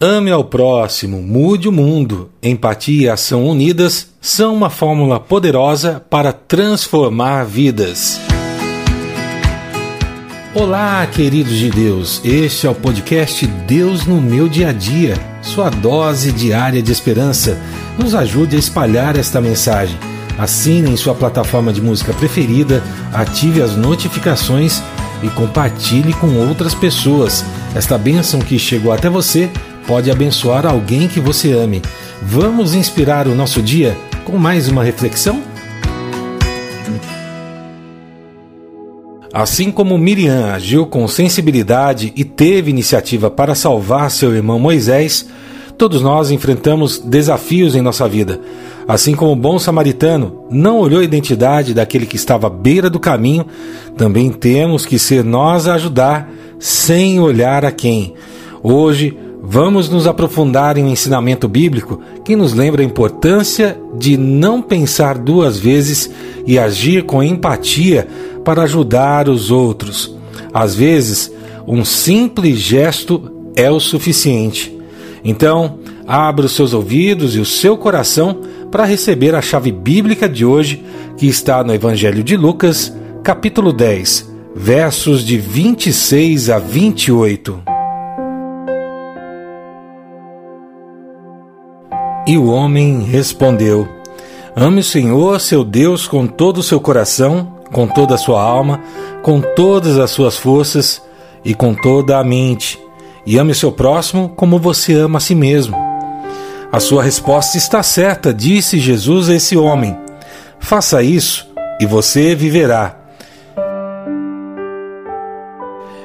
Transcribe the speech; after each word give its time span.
Ame 0.00 0.30
ao 0.30 0.44
próximo, 0.44 1.20
mude 1.20 1.68
o 1.68 1.72
mundo. 1.72 2.30
Empatia 2.40 3.02
e 3.02 3.08
ação 3.08 3.44
unidas 3.48 4.10
são 4.20 4.54
uma 4.54 4.70
fórmula 4.70 5.18
poderosa 5.18 6.00
para 6.08 6.32
transformar 6.32 7.44
vidas. 7.44 8.20
Olá, 10.54 11.04
queridos 11.04 11.58
de 11.58 11.68
Deus. 11.68 12.20
Este 12.24 12.68
é 12.68 12.70
o 12.70 12.76
podcast 12.76 13.44
Deus 13.66 14.06
no 14.06 14.20
meu 14.20 14.48
dia 14.48 14.68
a 14.68 14.72
dia, 14.72 15.16
sua 15.42 15.68
dose 15.68 16.30
diária 16.30 16.80
de 16.80 16.92
esperança. 16.92 17.60
Nos 17.98 18.14
ajude 18.14 18.54
a 18.54 18.58
espalhar 18.60 19.16
esta 19.16 19.40
mensagem. 19.40 19.98
Assine 20.38 20.92
em 20.92 20.96
sua 20.96 21.12
plataforma 21.16 21.72
de 21.72 21.82
música 21.82 22.12
preferida, 22.12 22.84
ative 23.12 23.60
as 23.60 23.74
notificações 23.74 24.80
e 25.24 25.28
compartilhe 25.30 26.12
com 26.12 26.36
outras 26.36 26.72
pessoas. 26.72 27.44
Esta 27.74 27.98
bênção 27.98 28.38
que 28.38 28.60
chegou 28.60 28.92
até 28.92 29.10
você 29.10 29.50
pode 29.88 30.10
abençoar 30.10 30.66
alguém 30.66 31.08
que 31.08 31.18
você 31.18 31.50
ame. 31.50 31.80
Vamos 32.20 32.74
inspirar 32.74 33.26
o 33.26 33.34
nosso 33.34 33.62
dia 33.62 33.96
com 34.22 34.36
mais 34.36 34.68
uma 34.68 34.84
reflexão? 34.84 35.42
Assim 39.32 39.70
como 39.70 39.96
Miriam 39.96 40.52
agiu 40.52 40.84
com 40.84 41.08
sensibilidade 41.08 42.12
e 42.14 42.22
teve 42.22 42.70
iniciativa 42.70 43.30
para 43.30 43.54
salvar 43.54 44.10
seu 44.10 44.34
irmão 44.34 44.58
Moisés, 44.58 45.26
todos 45.78 46.02
nós 46.02 46.30
enfrentamos 46.30 46.98
desafios 46.98 47.74
em 47.74 47.80
nossa 47.80 48.06
vida. 48.06 48.38
Assim 48.86 49.14
como 49.14 49.32
o 49.32 49.36
bom 49.36 49.58
samaritano 49.58 50.44
não 50.50 50.80
olhou 50.80 51.00
a 51.00 51.04
identidade 51.04 51.72
daquele 51.72 52.04
que 52.04 52.16
estava 52.16 52.48
à 52.48 52.50
beira 52.50 52.90
do 52.90 53.00
caminho, 53.00 53.46
também 53.96 54.30
temos 54.30 54.84
que 54.84 54.98
ser 54.98 55.24
nós 55.24 55.66
a 55.66 55.74
ajudar 55.74 56.30
sem 56.58 57.18
olhar 57.20 57.64
a 57.64 57.70
quem. 57.70 58.12
Hoje, 58.62 59.16
Vamos 59.50 59.88
nos 59.88 60.06
aprofundar 60.06 60.76
em 60.76 60.84
um 60.84 60.90
ensinamento 60.90 61.48
bíblico 61.48 62.02
que 62.22 62.36
nos 62.36 62.52
lembra 62.52 62.82
a 62.82 62.84
importância 62.84 63.80
de 63.96 64.14
não 64.14 64.60
pensar 64.60 65.16
duas 65.16 65.58
vezes 65.58 66.10
e 66.46 66.58
agir 66.58 67.04
com 67.04 67.22
empatia 67.22 68.06
para 68.44 68.64
ajudar 68.64 69.26
os 69.26 69.50
outros. 69.50 70.14
Às 70.52 70.74
vezes, 70.74 71.32
um 71.66 71.82
simples 71.82 72.58
gesto 72.58 73.32
é 73.56 73.70
o 73.70 73.80
suficiente. 73.80 74.78
Então, 75.24 75.78
abra 76.06 76.44
os 76.44 76.52
seus 76.52 76.74
ouvidos 76.74 77.34
e 77.34 77.40
o 77.40 77.46
seu 77.46 77.78
coração 77.78 78.42
para 78.70 78.84
receber 78.84 79.34
a 79.34 79.40
chave 79.40 79.72
bíblica 79.72 80.28
de 80.28 80.44
hoje, 80.44 80.84
que 81.16 81.26
está 81.26 81.64
no 81.64 81.72
Evangelho 81.72 82.22
de 82.22 82.36
Lucas, 82.36 82.92
capítulo 83.22 83.72
10, 83.72 84.30
versos 84.54 85.24
de 85.24 85.38
26 85.38 86.50
a 86.50 86.58
28. 86.58 87.67
E 92.28 92.36
o 92.36 92.50
homem 92.50 93.04
respondeu: 93.04 93.88
Ame 94.54 94.80
o 94.80 94.84
Senhor, 94.84 95.40
seu 95.40 95.64
Deus, 95.64 96.06
com 96.06 96.26
todo 96.26 96.58
o 96.58 96.62
seu 96.62 96.78
coração, 96.78 97.54
com 97.72 97.86
toda 97.86 98.16
a 98.16 98.18
sua 98.18 98.42
alma, 98.42 98.82
com 99.22 99.40
todas 99.40 99.98
as 99.98 100.10
suas 100.10 100.36
forças 100.36 101.00
e 101.42 101.54
com 101.54 101.72
toda 101.72 102.18
a 102.18 102.22
mente. 102.22 102.78
E 103.24 103.38
ame 103.38 103.52
o 103.52 103.54
seu 103.54 103.72
próximo 103.72 104.28
como 104.36 104.58
você 104.58 104.92
ama 104.92 105.16
a 105.16 105.20
si 105.22 105.34
mesmo. 105.34 105.74
A 106.70 106.78
sua 106.78 107.02
resposta 107.02 107.56
está 107.56 107.82
certa, 107.82 108.34
disse 108.34 108.78
Jesus 108.78 109.30
a 109.30 109.34
esse 109.34 109.56
homem. 109.56 109.96
Faça 110.60 111.02
isso 111.02 111.48
e 111.80 111.86
você 111.86 112.34
viverá. 112.34 112.94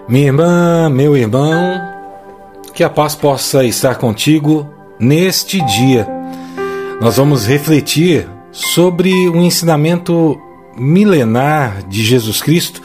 Minha 0.07 0.27
irmã, 0.27 0.89
meu 0.89 1.17
irmão, 1.17 1.81
que 2.73 2.81
a 2.81 2.89
paz 2.89 3.13
possa 3.13 3.65
estar 3.65 3.95
contigo 3.95 4.69
neste 5.03 5.61
dia. 5.65 6.07
Nós 7.01 7.17
vamos 7.17 7.45
refletir 7.45 8.27
sobre 8.51 9.11
um 9.29 9.41
ensinamento 9.41 10.39
milenar 10.77 11.83
de 11.87 12.03
Jesus 12.03 12.41
Cristo 12.41 12.81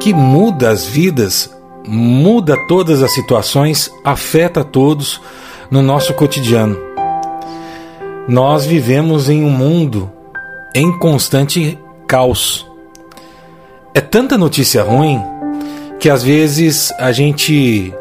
que 0.00 0.12
muda 0.12 0.70
as 0.70 0.86
vidas, 0.86 1.54
muda 1.86 2.56
todas 2.66 3.02
as 3.02 3.12
situações, 3.14 3.90
afeta 4.04 4.64
todos 4.64 5.20
no 5.70 5.82
nosso 5.82 6.12
cotidiano. 6.14 6.76
Nós 8.28 8.66
vivemos 8.66 9.28
em 9.28 9.44
um 9.44 9.50
mundo 9.50 10.10
em 10.74 10.96
constante 10.98 11.78
caos. 12.06 12.66
É 13.94 14.00
tanta 14.00 14.36
notícia 14.36 14.82
ruim 14.82 15.20
que 15.98 16.08
às 16.08 16.22
vezes 16.22 16.90
a 16.98 17.12
gente 17.12 17.92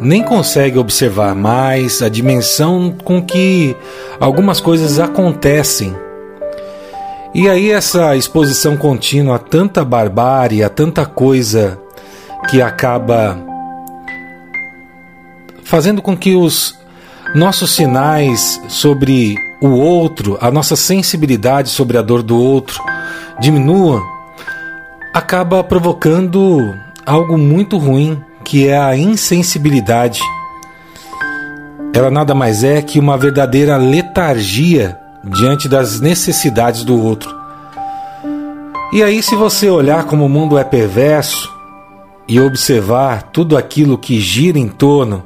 nem 0.00 0.22
consegue 0.22 0.78
observar 0.78 1.34
mais 1.34 2.02
a 2.02 2.08
dimensão 2.08 2.94
com 3.04 3.22
que 3.22 3.76
algumas 4.18 4.60
coisas 4.60 4.98
acontecem. 4.98 5.94
E 7.34 7.48
aí, 7.48 7.70
essa 7.70 8.14
exposição 8.16 8.76
contínua 8.76 9.36
a 9.36 9.38
tanta 9.38 9.84
barbárie, 9.84 10.62
a 10.62 10.68
tanta 10.68 11.06
coisa 11.06 11.78
que 12.50 12.60
acaba 12.60 13.38
fazendo 15.64 16.02
com 16.02 16.14
que 16.16 16.34
os 16.34 16.78
nossos 17.34 17.70
sinais 17.70 18.60
sobre 18.68 19.34
o 19.62 19.70
outro, 19.70 20.36
a 20.40 20.50
nossa 20.50 20.76
sensibilidade 20.76 21.70
sobre 21.70 21.96
a 21.96 22.02
dor 22.02 22.22
do 22.22 22.36
outro 22.36 22.82
diminua, 23.40 24.02
acaba 25.14 25.64
provocando 25.64 26.74
algo 27.06 27.38
muito 27.38 27.78
ruim 27.78 28.22
que 28.42 28.68
é 28.68 28.78
a 28.78 28.96
insensibilidade. 28.96 30.20
Ela 31.94 32.10
nada 32.10 32.34
mais 32.34 32.64
é 32.64 32.82
que 32.82 32.98
uma 32.98 33.16
verdadeira 33.16 33.76
letargia 33.76 34.98
diante 35.24 35.68
das 35.68 36.00
necessidades 36.00 36.84
do 36.84 37.00
outro. 37.00 37.34
E 38.92 39.02
aí, 39.02 39.22
se 39.22 39.34
você 39.34 39.70
olhar 39.70 40.04
como 40.04 40.26
o 40.26 40.28
mundo 40.28 40.58
é 40.58 40.64
perverso 40.64 41.50
e 42.28 42.40
observar 42.40 43.22
tudo 43.22 43.56
aquilo 43.56 43.96
que 43.96 44.20
gira 44.20 44.58
em 44.58 44.68
torno 44.68 45.22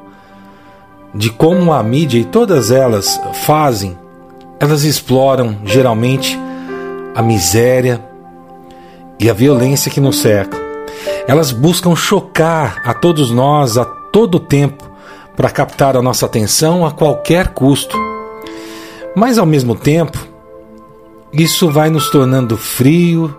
de 1.14 1.30
como 1.30 1.72
a 1.72 1.82
mídia 1.82 2.18
e 2.18 2.24
todas 2.24 2.70
elas 2.70 3.20
fazem, 3.32 3.96
elas 4.60 4.84
exploram 4.84 5.58
geralmente 5.64 6.38
a 7.14 7.22
miséria 7.22 8.00
e 9.18 9.30
a 9.30 9.32
violência 9.32 9.90
que 9.90 10.00
nos 10.00 10.18
cercam. 10.18 10.65
Elas 11.26 11.52
buscam 11.52 11.94
chocar 11.94 12.82
a 12.84 12.94
todos 12.94 13.30
nós 13.30 13.76
a 13.76 13.84
todo 13.84 14.40
tempo 14.40 14.88
para 15.36 15.50
captar 15.50 15.96
a 15.96 16.02
nossa 16.02 16.26
atenção 16.26 16.86
a 16.86 16.90
qualquer 16.90 17.48
custo. 17.48 17.96
Mas 19.14 19.38
ao 19.38 19.46
mesmo 19.46 19.74
tempo, 19.74 20.18
isso 21.32 21.70
vai 21.70 21.90
nos 21.90 22.10
tornando 22.10 22.56
frio, 22.56 23.36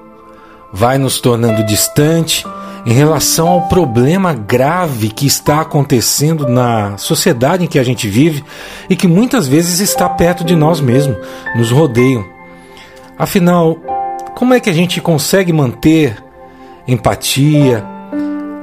vai 0.71 0.97
nos 0.97 1.19
tornando 1.19 1.65
distante 1.65 2.45
em 2.85 2.93
relação 2.93 3.47
ao 3.47 3.67
problema 3.67 4.33
grave 4.33 5.09
que 5.09 5.25
está 5.25 5.61
acontecendo 5.61 6.47
na 6.47 6.97
sociedade 6.97 7.63
em 7.63 7.67
que 7.67 7.79
a 7.79 7.83
gente 7.83 8.07
vive 8.07 8.43
e 8.89 8.95
que 8.95 9.07
muitas 9.07 9.47
vezes 9.47 9.79
está 9.79 10.07
perto 10.07 10.43
de 10.43 10.55
nós 10.55 10.79
mesmos, 10.79 11.17
nos 11.55 11.71
rodeiam. 11.71 12.23
Afinal, 13.17 13.75
como 14.35 14.53
é 14.53 14.59
que 14.59 14.69
a 14.69 14.73
gente 14.73 15.01
consegue 15.01 15.51
manter 15.51 16.23
empatia, 16.87 17.83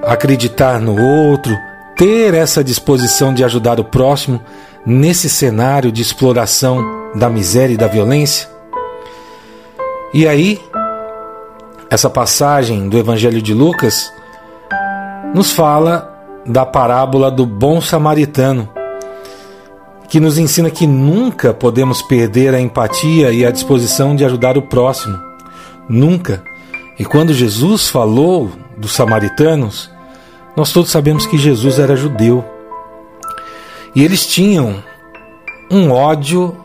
acreditar 0.06 0.80
no 0.80 1.00
outro, 1.00 1.56
ter 1.96 2.34
essa 2.34 2.64
disposição 2.64 3.34
de 3.34 3.44
ajudar 3.44 3.78
o 3.78 3.84
próximo 3.84 4.40
nesse 4.84 5.28
cenário 5.28 5.92
de 5.92 6.02
exploração 6.02 7.10
da 7.14 7.28
miséria 7.28 7.74
e 7.74 7.78
da 7.78 7.86
violência? 7.86 8.48
E 10.12 10.26
aí, 10.26 10.60
essa 11.90 12.08
passagem 12.08 12.88
do 12.88 12.96
Evangelho 12.96 13.42
de 13.42 13.52
Lucas 13.52 14.12
nos 15.34 15.52
fala 15.52 16.12
da 16.46 16.64
parábola 16.64 17.30
do 17.30 17.44
bom 17.44 17.80
samaritano, 17.80 18.68
que 20.08 20.20
nos 20.20 20.38
ensina 20.38 20.70
que 20.70 20.86
nunca 20.86 21.52
podemos 21.52 22.02
perder 22.02 22.54
a 22.54 22.60
empatia 22.60 23.32
e 23.32 23.44
a 23.44 23.50
disposição 23.50 24.14
de 24.14 24.24
ajudar 24.24 24.56
o 24.56 24.62
próximo. 24.62 25.18
Nunca. 25.88 26.53
E 26.98 27.04
quando 27.04 27.32
Jesus 27.32 27.88
falou 27.88 28.52
dos 28.76 28.92
samaritanos, 28.92 29.90
nós 30.56 30.72
todos 30.72 30.90
sabemos 30.90 31.26
que 31.26 31.36
Jesus 31.36 31.78
era 31.78 31.96
judeu. 31.96 32.44
E 33.94 34.04
eles 34.04 34.26
tinham 34.26 34.82
um 35.70 35.90
ódio 35.90 36.56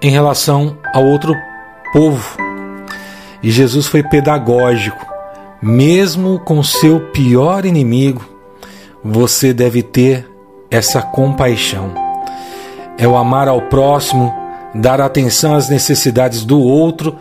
em 0.00 0.10
relação 0.10 0.76
ao 0.92 1.04
outro 1.04 1.34
povo. 1.92 2.36
E 3.42 3.50
Jesus 3.50 3.86
foi 3.86 4.02
pedagógico. 4.02 5.06
Mesmo 5.62 6.40
com 6.40 6.62
seu 6.62 7.00
pior 7.12 7.64
inimigo, 7.64 8.24
você 9.02 9.54
deve 9.54 9.82
ter 9.82 10.28
essa 10.70 11.00
compaixão. 11.00 11.94
É 12.98 13.06
o 13.06 13.16
amar 13.16 13.48
ao 13.48 13.62
próximo, 13.62 14.34
dar 14.74 15.00
atenção 15.00 15.54
às 15.54 15.68
necessidades 15.68 16.44
do 16.44 16.60
outro 16.60 17.16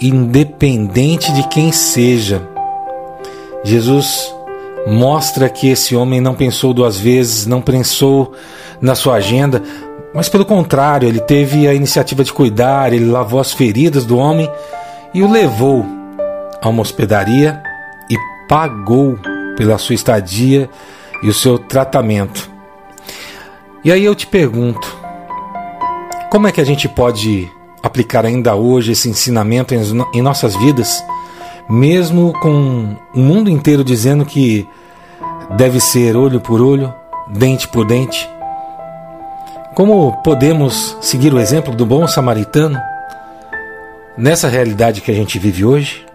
independente 0.00 1.32
de 1.32 1.46
quem 1.48 1.72
seja. 1.72 2.42
Jesus 3.62 4.34
mostra 4.86 5.48
que 5.48 5.68
esse 5.68 5.94
homem 5.94 6.20
não 6.20 6.34
pensou 6.34 6.72
duas 6.72 6.98
vezes, 6.98 7.46
não 7.46 7.60
pensou 7.60 8.32
na 8.80 8.94
sua 8.94 9.16
agenda, 9.16 9.62
mas 10.14 10.28
pelo 10.28 10.44
contrário, 10.44 11.06
ele 11.06 11.20
teve 11.20 11.68
a 11.68 11.74
iniciativa 11.74 12.24
de 12.24 12.32
cuidar, 12.32 12.92
ele 12.92 13.04
lavou 13.04 13.38
as 13.38 13.52
feridas 13.52 14.04
do 14.04 14.16
homem 14.16 14.50
e 15.12 15.22
o 15.22 15.30
levou 15.30 15.84
a 16.60 16.68
uma 16.68 16.82
hospedaria 16.82 17.62
e 18.10 18.16
pagou 18.48 19.18
pela 19.56 19.78
sua 19.78 19.94
estadia 19.94 20.68
e 21.22 21.28
o 21.28 21.34
seu 21.34 21.58
tratamento. 21.58 22.50
E 23.84 23.92
aí 23.92 24.04
eu 24.04 24.14
te 24.14 24.26
pergunto, 24.26 24.98
como 26.30 26.46
é 26.46 26.52
que 26.52 26.60
a 26.60 26.64
gente 26.64 26.88
pode 26.88 27.50
aplicar 27.82 28.26
ainda 28.26 28.54
hoje 28.54 28.92
esse 28.92 29.08
ensinamento 29.08 29.74
em 29.74 30.22
nossas 30.22 30.54
vidas, 30.56 31.02
mesmo 31.68 32.32
com 32.40 32.96
o 33.14 33.20
mundo 33.20 33.48
inteiro 33.48 33.82
dizendo 33.84 34.24
que 34.24 34.68
deve 35.56 35.80
ser 35.80 36.16
olho 36.16 36.40
por 36.40 36.60
olho, 36.60 36.92
dente 37.28 37.68
por 37.68 37.86
dente? 37.86 38.28
Como 39.74 40.12
podemos 40.22 40.96
seguir 41.00 41.32
o 41.32 41.38
exemplo 41.38 41.74
do 41.74 41.86
bom 41.86 42.06
samaritano 42.06 42.78
nessa 44.16 44.48
realidade 44.48 45.00
que 45.00 45.10
a 45.10 45.14
gente 45.14 45.38
vive 45.38 45.64
hoje? 45.64 46.09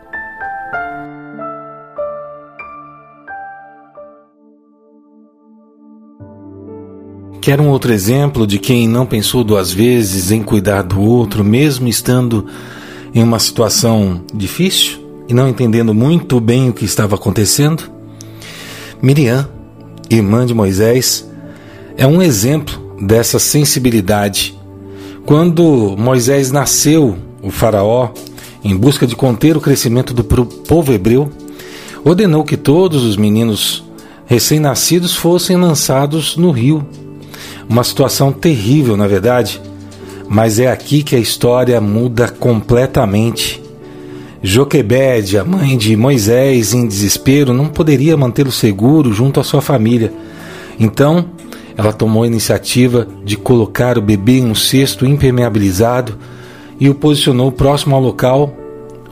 Quer 7.45 7.61
um 7.61 7.69
outro 7.69 7.93
exemplo 7.93 8.47
de 8.47 8.57
quem 8.57 8.87
não 8.87 9.05
pensou 9.05 9.43
duas 9.43 9.71
vezes 9.71 10.31
em 10.31 10.41
cuidar 10.41 10.81
do 10.81 10.99
outro, 10.99 11.43
mesmo 11.43 11.87
estando 11.87 12.47
em 13.13 13.21
uma 13.21 13.37
situação 13.37 14.23
difícil 14.33 14.97
e 15.29 15.33
não 15.35 15.47
entendendo 15.47 15.93
muito 15.93 16.39
bem 16.39 16.69
o 16.69 16.73
que 16.73 16.85
estava 16.85 17.13
acontecendo? 17.13 17.83
Miriam, 18.99 19.47
irmã 20.09 20.43
de 20.43 20.55
Moisés, 20.55 21.29
é 21.95 22.07
um 22.07 22.19
exemplo 22.19 22.97
dessa 22.99 23.37
sensibilidade. 23.37 24.59
Quando 25.23 25.95
Moisés 25.95 26.51
nasceu, 26.51 27.15
o 27.43 27.51
Faraó, 27.51 28.09
em 28.63 28.75
busca 28.75 29.05
de 29.05 29.15
conter 29.15 29.55
o 29.55 29.61
crescimento 29.61 30.15
do 30.15 30.23
povo 30.23 30.91
hebreu, 30.91 31.31
ordenou 32.03 32.43
que 32.43 32.57
todos 32.57 33.03
os 33.03 33.15
meninos 33.15 33.83
recém-nascidos 34.25 35.13
fossem 35.13 35.55
lançados 35.55 36.35
no 36.37 36.49
rio 36.49 36.83
uma 37.67 37.83
situação 37.83 38.31
terrível, 38.31 38.95
na 38.95 39.07
verdade, 39.07 39.61
mas 40.27 40.59
é 40.59 40.71
aqui 40.71 41.03
que 41.03 41.15
a 41.15 41.19
história 41.19 41.79
muda 41.79 42.27
completamente. 42.27 43.61
Joquebede, 44.41 45.37
a 45.37 45.43
mãe 45.43 45.77
de 45.77 45.95
Moisés, 45.95 46.73
em 46.73 46.87
desespero, 46.87 47.53
não 47.53 47.67
poderia 47.67 48.15
mantê-lo 48.15 48.51
seguro 48.51 49.11
junto 49.11 49.39
à 49.39 49.43
sua 49.43 49.61
família. 49.61 50.13
Então, 50.79 51.25
ela 51.77 51.91
tomou 51.91 52.23
a 52.23 52.27
iniciativa 52.27 53.07
de 53.23 53.35
colocar 53.35 53.97
o 53.97 54.01
bebê 54.01 54.39
em 54.39 54.45
um 54.45 54.55
cesto 54.55 55.05
impermeabilizado 55.05 56.17
e 56.79 56.89
o 56.89 56.95
posicionou 56.95 57.51
próximo 57.51 57.95
ao 57.95 58.01
local 58.01 58.53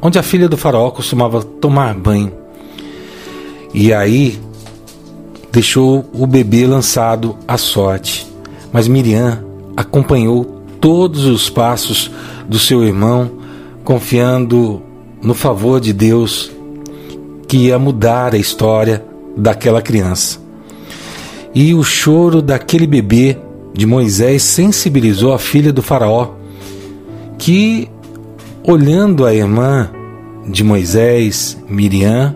onde 0.01 0.19
a 0.19 0.23
filha 0.23 0.49
do 0.49 0.57
faraó 0.57 0.91
costumava 0.91 1.41
tomar 1.41 1.93
banho. 1.93 2.33
E 3.73 3.93
aí 3.93 4.37
deixou 5.49 6.05
o 6.13 6.27
bebê 6.27 6.67
lançado 6.67 7.37
à 7.47 7.57
sorte. 7.57 8.32
Mas 8.73 8.87
Miriam 8.87 9.45
acompanhou 9.77 10.43
todos 10.81 11.25
os 11.25 11.49
passos 11.49 12.11
do 12.49 12.57
seu 12.57 12.83
irmão, 12.83 13.31
confiando 13.83 14.81
no 15.21 15.35
favor 15.35 15.79
de 15.79 15.93
Deus 15.93 16.51
que 17.47 17.57
ia 17.67 17.77
mudar 17.77 18.33
a 18.33 18.37
história 18.37 19.05
daquela 19.37 19.81
criança. 19.81 20.39
E 21.53 21.73
o 21.75 21.83
choro 21.83 22.41
daquele 22.41 22.87
bebê 22.87 23.37
de 23.73 23.85
Moisés 23.85 24.41
sensibilizou 24.41 25.33
a 25.33 25.39
filha 25.39 25.71
do 25.71 25.83
Faraó, 25.83 26.31
que, 27.37 27.87
olhando 28.63 29.25
a 29.25 29.33
irmã 29.33 29.89
de 30.47 30.63
Moisés, 30.63 31.57
Miriam, 31.69 32.35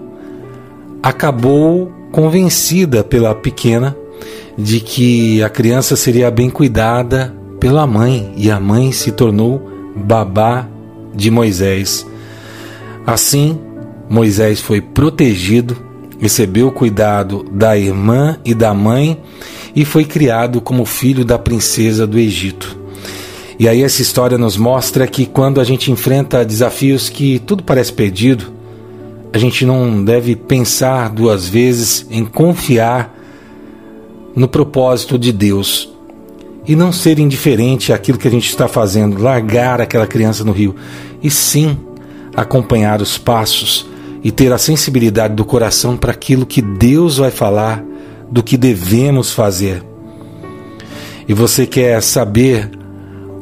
acabou 1.01 1.91
convencida 2.11 3.03
pela 3.03 3.33
pequena 3.33 3.95
de 4.57 4.79
que 4.79 5.43
a 5.43 5.49
criança 5.49 5.95
seria 5.95 6.31
bem 6.31 6.49
cuidada 6.49 7.33
pela 7.59 7.85
mãe 7.85 8.33
e 8.35 8.49
a 8.49 8.59
mãe 8.59 8.91
se 8.91 9.11
tornou 9.11 9.93
babá 9.95 10.67
de 11.13 11.29
Moisés. 11.29 12.05
Assim, 13.05 13.59
Moisés 14.09 14.59
foi 14.59 14.81
protegido, 14.81 15.77
recebeu 16.19 16.67
o 16.67 16.71
cuidado 16.71 17.45
da 17.51 17.77
irmã 17.77 18.37
e 18.43 18.53
da 18.53 18.73
mãe 18.73 19.21
e 19.75 19.85
foi 19.85 20.05
criado 20.05 20.59
como 20.59 20.85
filho 20.85 21.23
da 21.23 21.37
princesa 21.37 22.07
do 22.07 22.17
Egito. 22.17 22.77
E 23.59 23.67
aí 23.67 23.83
essa 23.83 24.01
história 24.01 24.37
nos 24.37 24.55
mostra 24.55 25.07
que 25.07 25.25
quando 25.25 25.59
a 25.59 25.63
gente 25.63 25.91
enfrenta 25.91 26.45
desafios 26.45 27.09
que 27.09 27.39
tudo 27.39 27.63
parece 27.63 27.91
perdido, 27.91 28.51
a 29.33 29.37
gente 29.37 29.65
não 29.65 30.03
deve 30.03 30.35
pensar 30.35 31.09
duas 31.09 31.47
vezes 31.47 32.07
em 32.09 32.23
confiar 32.23 33.16
no 34.37 34.47
propósito 34.47 35.17
de 35.17 35.31
Deus 35.31 35.91
e 36.67 36.75
não 36.75 36.91
ser 36.91 37.17
indiferente 37.17 37.91
àquilo 37.91 38.19
que 38.19 38.27
a 38.27 38.31
gente 38.31 38.47
está 38.47 38.67
fazendo, 38.67 39.19
largar 39.19 39.81
aquela 39.81 40.05
criança 40.05 40.43
no 40.43 40.51
rio, 40.51 40.75
e 41.23 41.31
sim 41.31 41.75
acompanhar 42.35 43.01
os 43.01 43.17
passos 43.17 43.89
e 44.23 44.31
ter 44.31 44.53
a 44.53 44.59
sensibilidade 44.59 45.33
do 45.33 45.43
coração 45.43 45.97
para 45.97 46.11
aquilo 46.11 46.45
que 46.45 46.61
Deus 46.61 47.17
vai 47.17 47.31
falar, 47.31 47.83
do 48.29 48.43
que 48.43 48.57
devemos 48.57 49.31
fazer. 49.31 49.81
E 51.27 51.33
você 51.33 51.65
quer 51.65 51.99
saber 52.03 52.69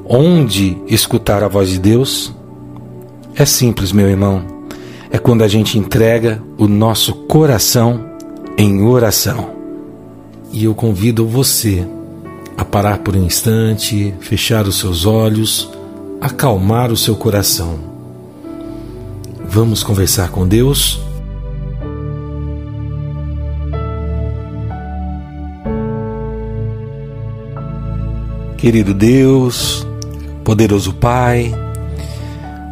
onde 0.05 0.77
escutar 0.87 1.43
a 1.43 1.49
voz 1.49 1.69
de 1.71 1.79
Deus? 1.79 2.33
É 3.35 3.43
simples, 3.43 3.91
meu 3.91 4.07
irmão. 4.07 4.45
É 5.11 5.17
quando 5.17 5.43
a 5.43 5.47
gente 5.47 5.77
entrega 5.77 6.41
o 6.57 6.67
nosso 6.67 7.13
coração 7.25 8.11
em 8.57 8.81
oração. 8.83 9.54
E 10.55 10.63
eu 10.63 10.73
convido 10.73 11.27
você 11.27 11.85
a 12.55 12.63
parar 12.63 12.99
por 12.99 13.13
um 13.13 13.25
instante, 13.25 14.15
fechar 14.21 14.65
os 14.65 14.79
seus 14.79 15.05
olhos, 15.05 15.69
acalmar 16.21 16.93
o 16.93 16.95
seu 16.95 17.13
coração. 17.13 17.77
Vamos 19.49 19.83
conversar 19.83 20.29
com 20.29 20.47
Deus? 20.47 21.01
Querido 28.57 28.93
Deus, 28.93 29.85
poderoso 30.45 30.93
Pai, 30.93 31.53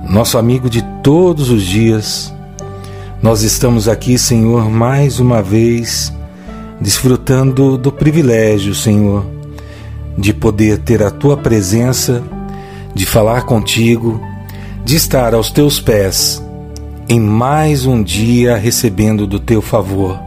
nosso 0.10 0.38
amigo 0.38 0.70
de 0.70 0.82
todos 1.04 1.50
os 1.50 1.64
dias, 1.64 2.34
nós 3.22 3.44
estamos 3.44 3.90
aqui, 3.90 4.18
Senhor, 4.18 4.70
mais 4.70 5.20
uma 5.20 5.42
vez 5.42 6.14
desfrutando 6.80 7.78
do 7.78 7.92
privilégio, 7.92 8.74
Senhor, 8.74 9.26
de 10.18 10.34
poder 10.34 10.80
ter 10.80 11.02
a 11.02 11.10
tua 11.10 11.38
presença, 11.38 12.24
de 12.94 13.06
falar 13.06 13.44
contigo, 13.44 14.22
de 14.84 14.96
estar 14.96 15.34
aos 15.34 15.50
teus 15.50 15.80
pés 15.80 16.44
em 17.08 17.20
mais 17.20 17.86
um 17.86 18.02
dia 18.02 18.56
recebendo 18.56 19.28
do 19.28 19.40
teu 19.40 19.62
favor. 19.62 20.20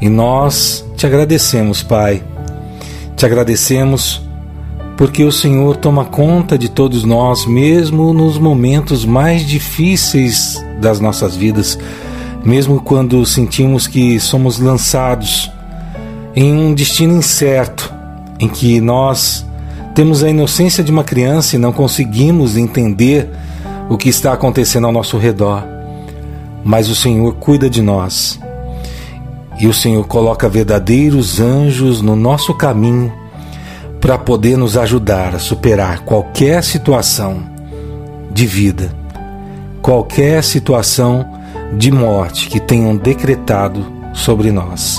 E 0.00 0.08
nós 0.08 0.84
te 0.96 1.06
agradecemos, 1.06 1.82
Pai. 1.82 2.22
Te 3.16 3.24
agradecemos 3.24 4.22
porque 4.96 5.24
o 5.24 5.32
Senhor 5.32 5.76
toma 5.76 6.04
conta 6.04 6.56
de 6.56 6.70
todos 6.70 7.04
nós, 7.04 7.46
mesmo 7.46 8.12
nos 8.14 8.38
momentos 8.38 9.04
mais 9.04 9.46
difíceis 9.46 10.62
das 10.80 11.00
nossas 11.00 11.36
vidas 11.36 11.78
mesmo 12.44 12.80
quando 12.80 13.24
sentimos 13.26 13.86
que 13.86 14.20
somos 14.20 14.58
lançados 14.58 15.50
em 16.34 16.52
um 16.52 16.74
destino 16.74 17.16
incerto, 17.16 17.92
em 18.38 18.48
que 18.48 18.80
nós 18.80 19.46
temos 19.94 20.22
a 20.22 20.28
inocência 20.28 20.84
de 20.84 20.92
uma 20.92 21.02
criança 21.02 21.56
e 21.56 21.58
não 21.58 21.72
conseguimos 21.72 22.56
entender 22.56 23.30
o 23.88 23.96
que 23.96 24.08
está 24.08 24.32
acontecendo 24.32 24.86
ao 24.86 24.92
nosso 24.92 25.16
redor. 25.16 25.64
Mas 26.62 26.88
o 26.88 26.94
Senhor 26.94 27.34
cuida 27.36 27.70
de 27.70 27.80
nós. 27.80 28.38
E 29.58 29.66
o 29.66 29.72
Senhor 29.72 30.06
coloca 30.06 30.48
verdadeiros 30.48 31.40
anjos 31.40 32.02
no 32.02 32.14
nosso 32.14 32.52
caminho 32.52 33.10
para 34.00 34.18
poder 34.18 34.58
nos 34.58 34.76
ajudar 34.76 35.34
a 35.34 35.38
superar 35.38 36.00
qualquer 36.00 36.62
situação 36.62 37.42
de 38.30 38.46
vida, 38.46 38.94
qualquer 39.80 40.44
situação 40.44 41.35
de 41.72 41.90
morte 41.90 42.48
que 42.48 42.60
tenham 42.60 42.96
decretado 42.96 43.84
sobre 44.12 44.50
nós. 44.50 44.96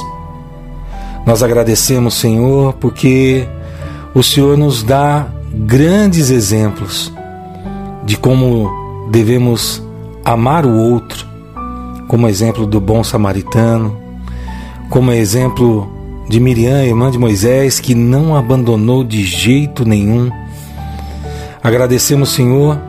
Nós 1.26 1.44
agradecemos, 1.44 2.14
Senhor, 2.14 2.74
porque 2.74 3.48
o 4.14 4.24
Senhor 4.24 4.58
nos 4.58 4.84
dá 4.84 5.28
grandes 5.54 6.30
exemplos 6.30 7.12
de 8.06 8.18
como 8.18 8.70
devemos 9.12 9.84
amar 10.24 10.66
o 10.66 10.78
outro, 10.78 11.28
como 12.08 12.28
exemplo 12.28 12.66
do 12.66 12.80
bom 12.80 13.04
samaritano, 13.04 13.98
como 14.90 15.12
exemplo 15.12 15.92
de 16.30 16.40
Miriam, 16.40 16.84
irmã 16.84 17.12
de 17.12 17.18
Moisés, 17.18 17.80
que 17.80 17.94
não 17.94 18.36
abandonou 18.36 19.04
de 19.04 19.24
jeito 19.24 19.86
nenhum. 19.86 20.30
Agradecemos, 21.62 22.30
Senhor, 22.30 22.80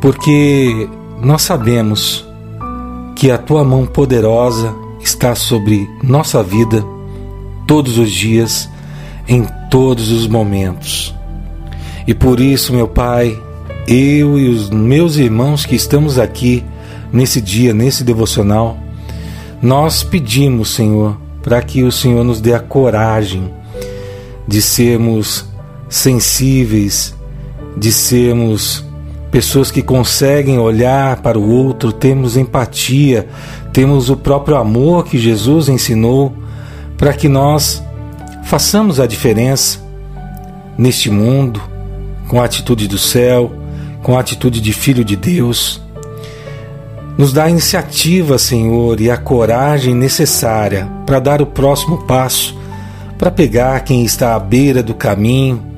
porque 0.00 0.88
nós 1.22 1.42
sabemos 1.42 2.26
que 3.14 3.30
a 3.30 3.38
tua 3.38 3.62
mão 3.62 3.86
poderosa 3.86 4.74
está 5.00 5.36
sobre 5.36 5.88
nossa 6.02 6.42
vida 6.42 6.84
todos 7.64 7.96
os 7.96 8.10
dias, 8.10 8.68
em 9.28 9.46
todos 9.70 10.10
os 10.10 10.26
momentos. 10.26 11.14
E 12.08 12.12
por 12.12 12.40
isso, 12.40 12.72
meu 12.72 12.88
Pai, 12.88 13.40
eu 13.86 14.36
e 14.36 14.48
os 14.48 14.68
meus 14.68 15.16
irmãos 15.16 15.64
que 15.64 15.76
estamos 15.76 16.18
aqui 16.18 16.64
nesse 17.12 17.40
dia, 17.40 17.72
nesse 17.72 18.02
devocional, 18.02 18.76
nós 19.62 20.02
pedimos, 20.02 20.74
Senhor, 20.74 21.16
para 21.40 21.62
que 21.62 21.84
o 21.84 21.92
Senhor 21.92 22.24
nos 22.24 22.40
dê 22.40 22.52
a 22.52 22.58
coragem 22.58 23.48
de 24.46 24.60
sermos 24.60 25.44
sensíveis, 25.88 27.14
de 27.76 27.92
sermos 27.92 28.84
pessoas 29.32 29.70
que 29.70 29.80
conseguem 29.80 30.58
olhar 30.58 31.22
para 31.22 31.38
o 31.38 31.50
outro, 31.50 31.90
temos 31.90 32.36
empatia, 32.36 33.26
temos 33.72 34.10
o 34.10 34.16
próprio 34.16 34.58
amor 34.58 35.06
que 35.06 35.18
Jesus 35.18 35.70
ensinou 35.70 36.36
para 36.98 37.14
que 37.14 37.30
nós 37.30 37.82
façamos 38.44 39.00
a 39.00 39.06
diferença 39.06 39.80
neste 40.76 41.10
mundo, 41.10 41.62
com 42.28 42.42
a 42.42 42.44
atitude 42.44 42.86
do 42.86 42.98
céu, 42.98 43.50
com 44.02 44.18
a 44.18 44.20
atitude 44.20 44.60
de 44.60 44.72
filho 44.74 45.02
de 45.02 45.16
Deus. 45.16 45.80
Nos 47.16 47.32
dá 47.32 47.44
a 47.44 47.50
iniciativa, 47.50 48.36
Senhor, 48.36 49.00
e 49.00 49.10
a 49.10 49.16
coragem 49.16 49.94
necessária 49.94 50.86
para 51.06 51.18
dar 51.18 51.40
o 51.40 51.46
próximo 51.46 52.04
passo, 52.04 52.54
para 53.16 53.30
pegar 53.30 53.80
quem 53.80 54.04
está 54.04 54.34
à 54.34 54.38
beira 54.38 54.82
do 54.82 54.92
caminho, 54.92 55.71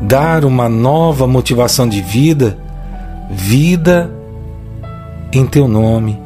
dar 0.00 0.44
uma 0.44 0.68
nova 0.68 1.26
motivação 1.26 1.88
de 1.88 2.00
vida, 2.00 2.58
vida 3.30 4.10
em 5.32 5.46
Teu 5.46 5.68
nome, 5.68 6.18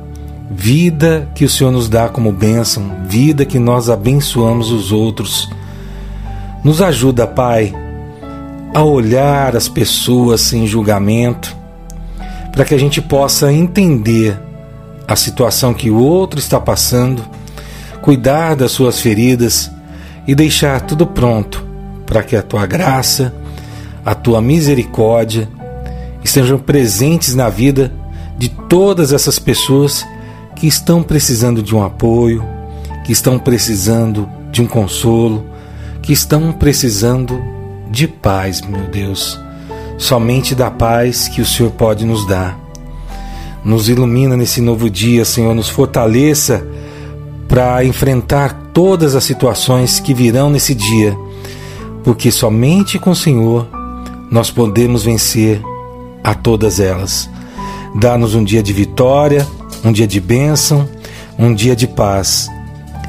vida 0.51 1.29
que 1.35 1.45
o 1.45 1.49
Senhor 1.49 1.71
nos 1.71 1.89
dá 1.89 2.09
como 2.09 2.33
bênção, 2.33 2.91
vida 3.07 3.45
que 3.45 3.59
nós 3.59 3.91
abençoamos 3.91 4.71
os 4.71 4.93
outros. 4.93 5.51
Nos 6.63 6.81
ajuda, 6.81 7.27
Pai, 7.27 7.75
a 8.73 8.83
olhar 8.83 9.57
as 9.57 9.69
pessoas 9.69 10.41
sem 10.41 10.67
julgamento, 10.67 11.55
para 12.53 12.65
que 12.65 12.75
a 12.75 12.79
gente 12.79 13.03
possa 13.03 13.53
entender 13.53 14.39
a 15.07 15.17
situação 15.17 15.75
que 15.75 15.91
o 15.91 15.99
outro 15.99 16.39
está 16.39 16.59
passando, 16.59 17.23
cuidar 18.01 18.55
das 18.55 18.73
suas 18.73 19.01
feridas 19.01 19.71
e 20.27 20.35
deixar 20.35 20.81
tudo 20.81 21.07
pronto 21.07 21.65
para 22.07 22.23
que 22.23 22.37
a 22.37 22.43
tua 22.43 22.65
graça, 22.65 23.35
a 24.05 24.15
tua 24.15 24.41
misericórdia 24.41 25.49
estejam 26.23 26.59
presentes 26.59 27.35
na 27.35 27.49
vida 27.49 27.93
de 28.37 28.49
todas 28.49 29.13
essas 29.13 29.39
pessoas 29.39 30.07
que 30.57 30.67
estão 30.67 31.03
precisando 31.03 31.63
de 31.63 31.75
um 31.75 31.83
apoio, 31.83 32.45
que 33.05 33.13
estão 33.13 33.39
precisando 33.39 34.29
de 34.51 34.63
um 34.63 34.67
consolo, 34.67 35.45
que 36.03 36.13
estão 36.13 36.53
precisando 36.53 37.41
de 37.91 38.07
paz, 38.07 38.61
meu 38.61 38.89
Deus, 38.89 39.41
somente 39.99 40.55
da 40.55 40.71
paz 40.71 41.29
que 41.29 41.41
o 41.41 41.47
Senhor 41.47 41.71
pode 41.73 42.05
nos 42.05 42.27
dar. 42.27 42.59
Nos 43.65 43.89
ilumina 43.89 44.37
nesse 44.37 44.61
novo 44.61 44.91
dia, 44.91 45.25
Senhor, 45.25 45.55
nos 45.55 45.69
fortaleça 45.69 46.67
para 47.49 47.85
enfrentar 47.85 48.71
todas 48.75 49.15
as 49.15 49.25
situações 49.25 50.01
que 50.01 50.13
virão 50.13 50.51
nesse 50.51 50.75
dia, 50.75 51.17
porque 52.03 52.31
somente 52.31 52.99
com 52.99 53.11
o 53.11 53.17
Senhor 53.17 53.67
nós 54.35 54.51
podemos 54.51 55.05
vencer 55.05 55.63
a 56.25 56.35
todas 56.35 56.81
elas. 56.81 57.31
Dá-nos 57.95 58.35
um 58.35 58.43
dia 58.43 58.65
de 58.65 58.73
vitória, 58.73 59.47
um 59.85 59.93
dia 59.93 60.09
de 60.09 60.21
bênção, 60.21 60.89
um 61.39 61.55
dia 61.55 61.77
de 61.77 61.87
paz. 61.87 62.49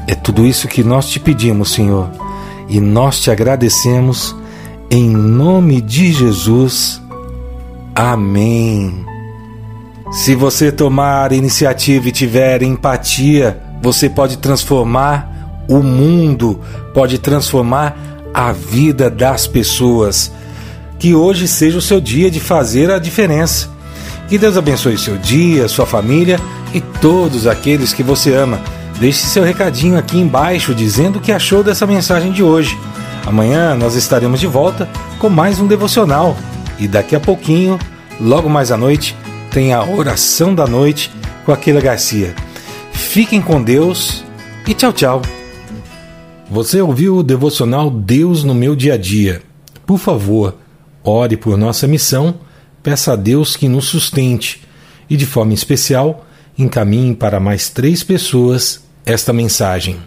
É 0.06 0.14
tudo 0.14 0.46
isso 0.46 0.68
que 0.68 0.84
nós 0.84 1.08
te 1.08 1.18
pedimos, 1.18 1.72
Senhor, 1.72 2.08
e 2.68 2.80
nós 2.80 3.18
te 3.18 3.28
agradecemos 3.28 4.36
em 4.88 5.10
nome 5.10 5.80
de 5.80 6.12
Jesus. 6.12 7.02
Amém. 7.92 9.04
Se 10.12 10.32
você 10.36 10.70
tomar 10.70 11.32
iniciativa 11.32 12.08
e 12.08 12.12
tiver 12.12 12.62
empatia, 12.62 13.60
você 13.82 14.08
pode 14.08 14.36
transformar 14.36 15.64
o 15.68 15.82
mundo, 15.82 16.60
pode 16.94 17.18
transformar 17.18 17.96
a 18.32 18.52
vida 18.52 19.10
das 19.10 19.48
pessoas. 19.48 20.30
Que 20.98 21.14
hoje 21.14 21.46
seja 21.46 21.78
o 21.78 21.82
seu 21.82 22.00
dia 22.00 22.30
de 22.30 22.40
fazer 22.40 22.90
a 22.90 22.98
diferença. 22.98 23.68
Que 24.28 24.38
Deus 24.38 24.56
abençoe 24.56 24.98
seu 24.98 25.16
dia, 25.16 25.68
sua 25.68 25.86
família 25.86 26.40
e 26.74 26.80
todos 26.80 27.46
aqueles 27.46 27.92
que 27.92 28.02
você 28.02 28.34
ama. 28.34 28.60
Deixe 28.98 29.26
seu 29.26 29.44
recadinho 29.44 29.98
aqui 29.98 30.18
embaixo 30.18 30.74
dizendo 30.74 31.16
o 31.16 31.20
que 31.20 31.30
achou 31.30 31.62
dessa 31.62 31.86
mensagem 31.86 32.32
de 32.32 32.42
hoje. 32.42 32.78
Amanhã 33.26 33.74
nós 33.74 33.94
estaremos 33.94 34.40
de 34.40 34.46
volta 34.46 34.88
com 35.18 35.28
mais 35.28 35.60
um 35.60 35.66
devocional 35.66 36.36
e 36.78 36.86
daqui 36.86 37.14
a 37.14 37.20
pouquinho, 37.20 37.78
logo 38.20 38.48
mais 38.48 38.70
à 38.70 38.76
noite, 38.76 39.16
tem 39.50 39.72
a 39.72 39.84
oração 39.84 40.54
da 40.54 40.66
noite 40.66 41.10
com 41.44 41.52
Aquila 41.52 41.80
Garcia. 41.80 42.34
Fiquem 42.92 43.40
com 43.40 43.62
Deus 43.62 44.24
e 44.66 44.74
tchau, 44.74 44.92
tchau. 44.92 45.22
Você 46.50 46.80
ouviu 46.80 47.16
o 47.16 47.22
devocional 47.22 47.90
Deus 47.90 48.44
no 48.44 48.54
meu 48.54 48.76
dia 48.76 48.94
a 48.94 48.98
dia? 48.98 49.42
Por 49.84 49.98
favor, 49.98 50.54
ore 51.06 51.36
por 51.36 51.56
nossa 51.56 51.86
missão, 51.86 52.40
peça 52.82 53.12
a 53.12 53.16
Deus 53.16 53.56
que 53.56 53.68
nos 53.68 53.86
sustente 53.86 54.62
e, 55.08 55.16
de 55.16 55.24
forma 55.24 55.54
especial, 55.54 56.26
encaminhe 56.58 57.14
para 57.14 57.38
mais 57.38 57.70
três 57.70 58.02
pessoas 58.02 58.84
esta 59.04 59.32
mensagem. 59.32 59.98